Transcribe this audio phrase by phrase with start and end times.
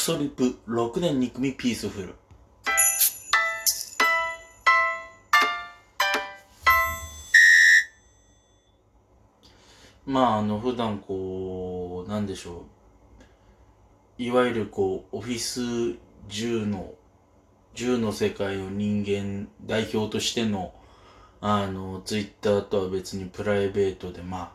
[0.00, 2.14] ソリップ6年2組ピースフル。
[10.06, 12.64] まああの普段こうなんでしょ
[14.18, 14.22] う。
[14.22, 15.60] いわゆるこうオフィス
[16.30, 16.94] 10の
[17.74, 20.72] 10の世界の人間代表としての
[21.42, 24.52] あのツイッターとは別にプライベートでまあ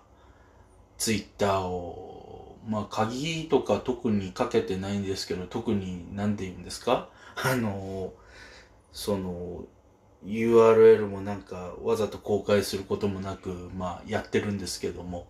[0.98, 2.05] ツイッターを
[2.68, 7.10] まあ鍵とか特にかけてないんですけど特に何て言うんですか？
[7.44, 8.14] あの
[8.92, 9.66] その
[10.26, 15.28] URL もなんかわざと公開することもなくまあやってるんですけども。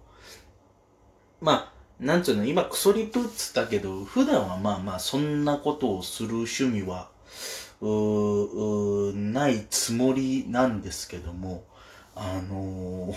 [1.41, 7.09] まあなんつうの今クソリプっつったけど普段はまあまあそんなことをする趣味は
[7.81, 11.63] ううないつもりなんですけども
[12.15, 13.15] あのー、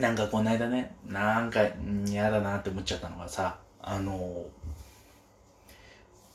[0.00, 1.60] なんかこの間ねなんか
[2.06, 4.46] 嫌だなって思っちゃったのがさあの、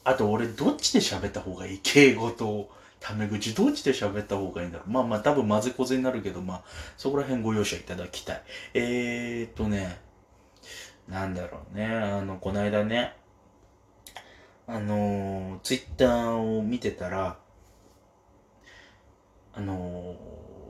[0.03, 1.79] あと俺どっちで喋った方がいい？
[1.79, 4.91] 敬語とタメ口どっちで喋った方がいいんだろう？
[4.91, 6.63] まあまあ多分混ぜこぜになるけどまあ
[6.95, 8.41] そこら辺ご容赦いただきたい。
[8.73, 9.99] えー、っとね
[11.07, 11.85] なんだろうね。
[11.85, 13.15] あのこの間ね
[14.67, 17.37] あのー、ツイッターを見てたら、
[19.53, 20.15] あの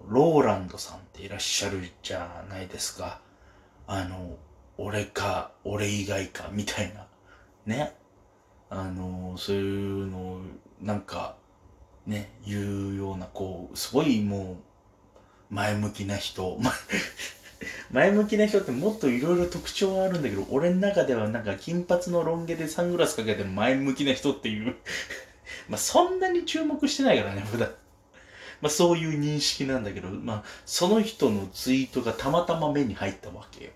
[0.10, 1.00] ー、ローランドさん。
[1.26, 3.20] いらっしゃるじゃないですか。
[3.88, 4.38] あの、
[4.78, 7.08] 俺か、俺以外か、みたいな。
[7.66, 7.96] ね。
[8.70, 10.42] あの、そういうのを
[10.82, 11.36] なんか、
[12.06, 14.58] ね、言うような、こう、すごいも
[15.50, 16.60] う、前向きな人。
[17.92, 24.76] 前向きな人ってもっといろいろ特徴はあるんだけど、俺の中ではなんか金髪のロン毛でサングラスかけて前向きな人っていう
[25.70, 27.74] まあそんなに注目してないからね、普段。
[28.62, 33.72] まあそういう認識なんだけど、まあその人のツイートがたまたま目に入ったわけよ。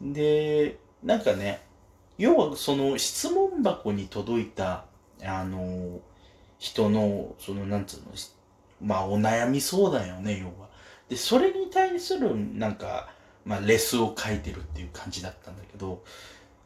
[0.00, 1.62] で、なんかね、
[2.18, 4.84] 要はその質問箱に届いた、
[5.22, 6.00] あの、
[6.58, 8.06] 人の、そのなんつうの、
[8.80, 10.68] まあお悩み相談よね、要は。
[11.08, 13.12] で、それに対するなんか、
[13.44, 16.02] まあ、レスを書いてるっていう感じだったんだけど、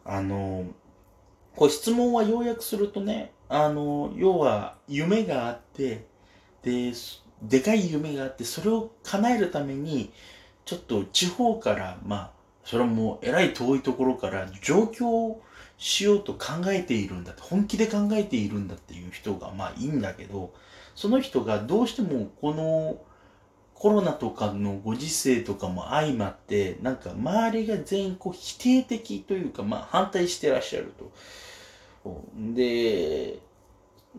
[0.04, 0.64] あの、
[1.56, 6.06] こう質問は要約するとね、あの、要は夢があって、
[6.62, 6.92] で、
[7.42, 10.12] でかい夢があって、それを叶えるために、
[10.64, 12.30] ちょっと地方から、まあ、
[12.64, 15.40] それはもうえらい遠いところから上京
[15.78, 20.52] しようと考えているんだって本気で考えているんだっていう人がまあいいんだけど、
[20.94, 23.00] その人がどうしてもこの
[23.74, 31.12] コロナとかのご時世とかも相まって、なんか周りが全員こう否定的というか、まあ反対してらっしゃると。
[32.34, 33.17] で、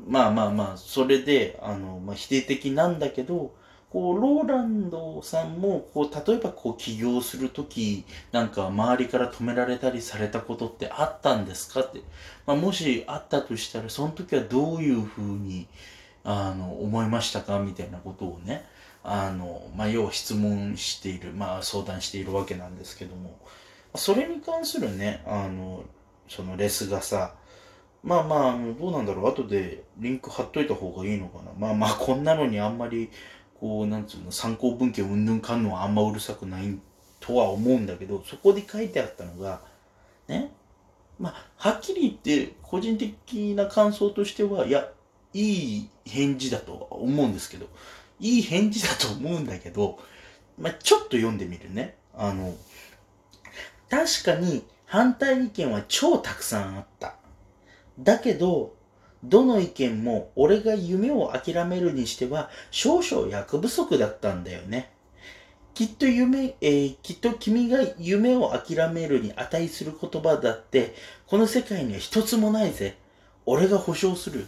[0.09, 3.53] まあまあまあ、それで、あの、まあ否定的なんだけど、
[3.91, 12.01] こう、ローランドさんも、こう、例えばこう起業するとき、なんか周りから止められたりされたことってあったんですかって。
[12.47, 15.67] まあもしあったとしたら、その時はどういうふうに、
[16.23, 18.65] あの、思いましたかみたいなことをね、
[19.03, 23.39] あの、まあ、要は質問している、まあ、相談しているわけなんですけども、
[23.95, 25.83] それに関するね、あの、
[26.27, 27.33] そのレスがさ、
[28.03, 31.51] まあまあ、どうなんだろう、後でリンク貼っといた方がいいのかな。
[31.57, 33.09] まあまあ、 こんなのにあんまり、
[33.59, 36.79] こう、なんつうの、参考文献うんぬんかんのはあんまうるさくない
[37.19, 39.61] とは思うんだけど、そこで書いてあったのが、
[40.27, 40.51] ね、
[41.19, 44.89] まあ、はっきり言って、個人的な感想としては、いや、
[45.33, 47.67] いい返事だと思うんですけど、
[48.21, 49.99] いい返事だと思うんだけど、
[50.57, 51.97] まあ、ちょっと読んでみるね。
[52.15, 52.55] あの、
[53.89, 57.18] 確かに反対意見は超たくさんあった。
[57.99, 58.75] だけど、
[59.23, 64.91] どの意見も俺が夢を諦めるにしては少々役不足だったんだよね。
[65.73, 70.93] きっと夢、えー、きっと君が夢を諦めるに値する言葉だって、
[71.27, 72.97] この世界には一つもないぜ。
[73.45, 74.47] 俺が保証する。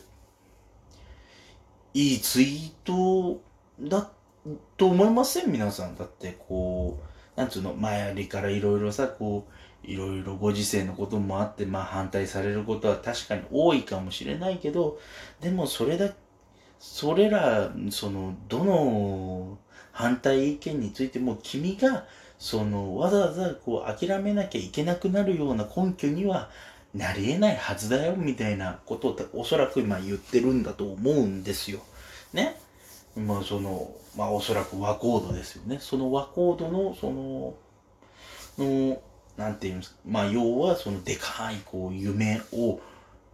[1.94, 3.42] いいツイート
[3.80, 4.10] だ
[4.78, 5.52] と思いません？
[5.52, 5.98] 皆さん。
[5.98, 15.00] だってこう、なんつうの、前りからいろいろさ、こう、いろいろご時世のこともあって、まあ反対されることは確かに多いかもしれないけど、
[15.40, 16.14] でもそれだ、
[16.80, 19.58] それら、その、どの
[19.92, 22.06] 反対意見についても君が、
[22.38, 26.50] その、わざわざこう諦めなきゃいけなくなるような根拠には
[26.94, 31.80] なり得ないはずだよ、みたいなことをおそらく今言ってるんだと思うんですよ。
[32.34, 32.60] ね？
[33.16, 35.80] まあその、まあおそらく和コードですよね。
[35.80, 37.56] その和コードの、その、
[38.58, 39.02] の、
[39.38, 42.80] なんていうんですか、まあ要はそのでかいこう夢を、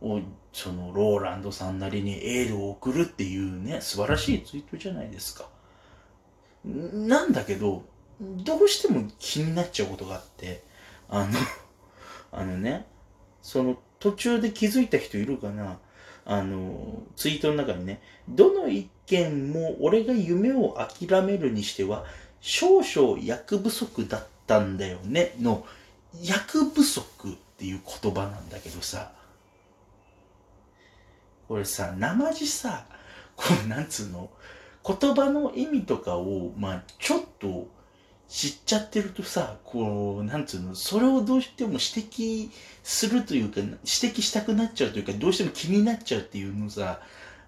[0.01, 0.21] を
[0.53, 5.47] そのローランドさんなりにエールを送るっていうね、素晴らしいツイートじゃないですか。
[6.65, 7.83] なんだけど、
[8.19, 10.63] どうしても気になっちゃうことがあって、
[11.09, 11.31] あの、
[12.31, 12.87] あのね、
[13.41, 15.79] その、途中で気づいた人いるかな？
[16.29, 22.03] あの、ツイートの中にね、どの一件も俺が夢を諦めるにしては、
[22.41, 25.65] 少々役不足だったんだよね、の、
[26.21, 29.13] 役不足っていう言葉なんだけどさ、
[31.47, 32.85] これさ、生地さ、
[33.37, 34.29] こう、なんつうの、
[34.85, 37.69] 言葉の意味とかを、まあ、ちょっと
[38.29, 42.49] 知っちゃってるとさ、こう、なんつうの、それをどうしても指摘
[42.83, 46.99] するというか、指摘したくなっちゃうというか、どうしても気になっちゃうっていうのさ、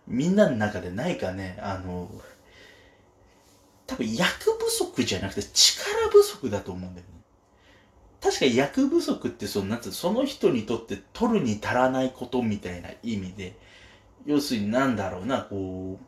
[0.08, 2.10] みんなの中でないかね、あの、
[3.88, 7.14] 多分役不足じゃなくて力不足だと思うんだよね。
[8.22, 13.58] 確か役不足ってその、なんつうその人にとって取るに足らないことみたいな意味で、
[14.26, 16.06] 要するになんだろうな、こう、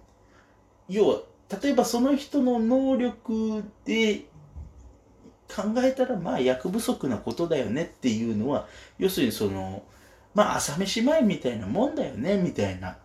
[0.88, 1.22] 要は、
[1.62, 4.26] 例えばその人の能力で
[5.54, 8.68] 考えたら、まあ役不足なことだよねっていうのは、
[8.98, 9.84] 要するにその、
[10.34, 12.98] まあ朝飯前みたいなもんだよね、みたいな、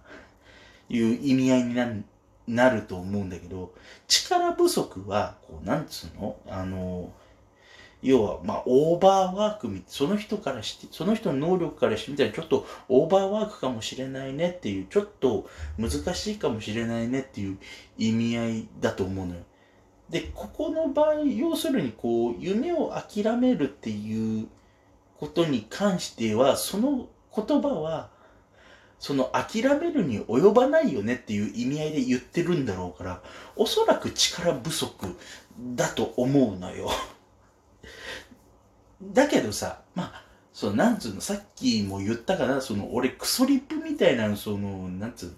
[0.88, 2.04] いう意味合いになる
[2.46, 3.72] なると思うんだけど、
[4.06, 7.12] 力不足は、こう、なんつうのあの、
[8.02, 17.58] 要は、まあ、オーバーワークみ、その人からして、その人の能力からしてみたら、ちょっとオーバーワークかもしれないねっていう、ちょっと難しいかもしれないねっていう
[17.98, 19.40] 意味合いだと思うのよ。
[20.10, 24.46] で、ここの場合、要するに、こう、夢を諦めるっていう
[25.18, 28.10] ことに関しては、その言葉は、
[28.98, 33.22] その諦めるに及ばないよねっていう意味合いで言ってるんだろうから、
[33.56, 35.16] おそらく力不足
[35.74, 36.90] だと思うのよ。
[39.02, 45.36] だけどさ、まあ、その、なんつうの、さっきも言ったかな、その、俺、クソリップみたいなの、その、なんつう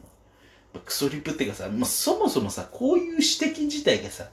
[0.74, 4.28] の、クソリップってかさ、まあ、そもそもさ、こういう指摘自体がさ、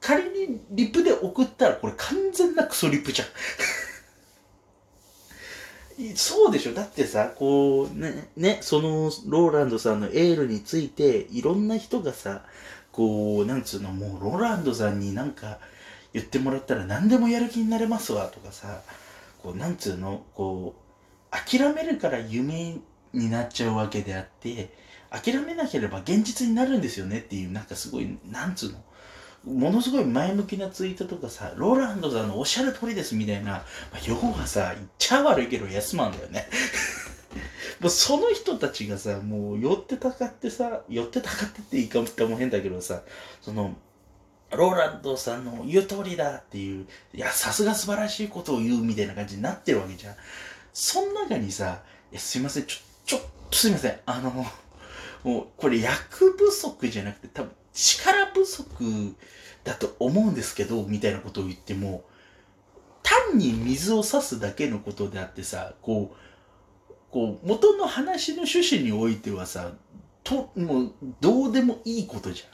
[0.00, 3.28] 仮にリップで送ったら、これ完全なクソリップじゃん。
[6.14, 6.74] そうでしょ？
[6.74, 12.44] だってさ、こう、ね、ね、その、ローランドさんのエールについて、いろんな人がさ、
[12.92, 15.58] こう、なんつうの、もう、ローランドさんになんか、
[16.12, 18.82] 言ってもらったら何でもやる気になれますわ、とかさ、
[19.42, 20.80] こう、なんつうの、こう、
[21.30, 22.76] 諦めるから夢
[23.12, 24.72] になっちゃうわけであって、
[25.10, 28.82] 諦めなければ現実になるんですよねっていう、なんかすごい、なんつうの、
[29.48, 33.64] ものすごい前向きなツイートとかさ、ローランドさんのおっしゃる通りですみたいな、まあ、
[34.06, 36.48] 要はさ、言っちゃ悪いけど安マンだよね。
[37.80, 43.02] もうその人たちがさ、もう寄ってたかってさ、寄ってたかってって言い方も変だけどさ、
[43.40, 43.76] その、
[44.50, 50.16] ローランドさんの言う通りだっていう、いや、さすが素晴らしいことを言うみたいな感じになってるわけじゃん。
[50.72, 59.14] その中にさ、い、すいません、ちょ、ちょっとすいません、あの、もう、これ役不足じゃなくて、多分力不足
[59.62, 62.04] だと思うんですけど、みたいなことを言っても、
[63.02, 69.72] 単に水を差すだけのことであってさ、こう、こう、元の話の趣旨においてはさ、
[70.24, 72.44] と、もう、どうでもいいことじ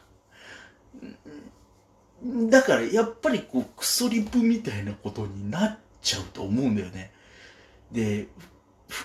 [2.23, 2.51] ゃん。
[2.51, 7.13] だから、やっぱりこう、クソリプみたいなことになっちゃうと思うんだよね。
[7.91, 8.29] で、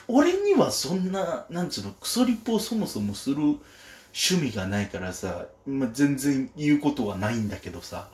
[0.09, 3.37] 俺にはそんな、なんつうの、クソリップをそもそもする
[4.13, 8.09] 趣味がないからさ、まあ、全然言うことはないんだけどさ、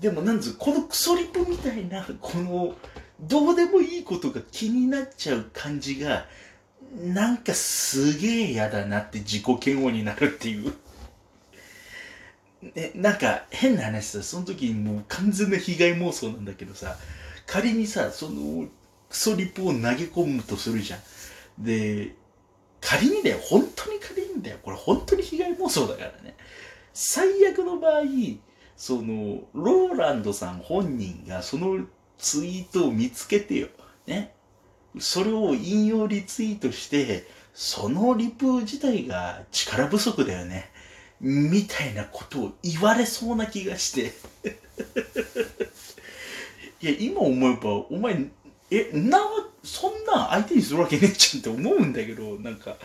[0.00, 2.76] でもなんつ、このクソリプみたいな、この、
[3.20, 6.26] どうでもいいことが気になっちゃう感じが、
[7.02, 10.72] なんかすげえ嫌だなって自己嫌悪になるっていう。
[12.74, 16.96] ね、なんか変な話さ、その時にもう完全な被害妄想なんだけどさ、
[17.46, 18.68] 仮にさ、その
[19.08, 21.00] クソリプを投げ込むとするじゃん。
[21.58, 22.14] で、
[22.80, 26.36] 仮にだよ、本当に仮にだよ、これ本当に被害妄想だからね。
[26.92, 28.02] 最悪の場合、
[28.76, 31.86] その、ローランドさん本人がその
[32.18, 33.68] ツイートを見つけてよ。
[34.06, 34.34] ね。
[34.98, 40.70] それを引用リツイートして、そのリプ自体が力不足だよね。
[41.20, 44.12] みたいなことを言われそうな気がして
[46.80, 48.26] いや、今思えば、お前、
[48.70, 52.76] え、なわ、そんな相手にするわけねえじゃんって思うんだけど、なんか、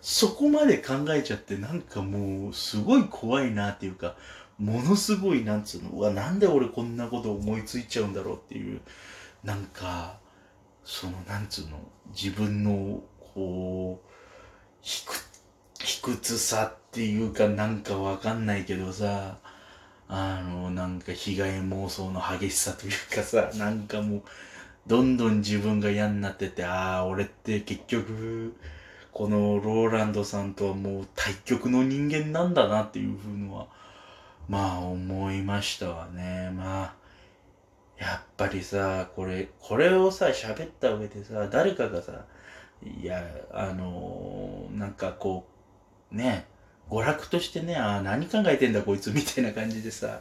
[0.00, 4.16] そこまで考えちゃって、なんかもう、すごい怖いなっていうか、
[4.58, 8.80] ものすごい、なんつうの、うわ、なんで俺こんなこと思いついちゃうんだろうっていう、
[9.44, 10.18] なんか、
[10.84, 11.78] その、なんつうの、
[12.14, 13.02] 自分の、
[13.34, 14.12] こう、
[14.80, 15.14] ひく、
[15.78, 19.38] 卑屈さっていうかなんかわかんないけどさ、
[20.08, 24.22] あの、なんか被害妄想の激しさというかさ、なんかもう、
[24.86, 28.56] どんどん自分が嫌になってて、ああ、俺って結局、
[29.12, 33.68] このローランドさんとはもう対極の人間なんだなっていうふうのは、
[34.48, 36.50] まあ思いましたわね。
[36.54, 36.94] まあ、
[37.98, 42.24] やっぱりさ、これ、これをさ、喋った上でさ、誰かがさ、
[42.82, 43.22] いや、
[43.52, 45.46] あのーなんかこ
[46.12, 46.46] う、ね、
[46.92, 50.20] 娯楽としてね、ああ何考えてんだこいつみたいな感じでさ、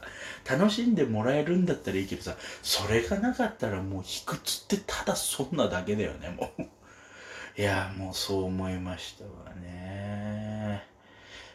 [0.50, 7.62] 楽しんでもらえるんだったらいいけどさ、それがなかったらもう卑屈ってただそんなだけだよね、もう。
[7.62, 10.01] いや、もうそう思いましたわね。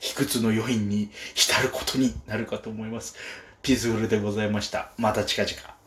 [0.00, 3.14] 卑屈の余韻に浸ることになるかと思います。
[3.62, 4.92] ピースフルでございました。
[4.96, 5.79] また近々。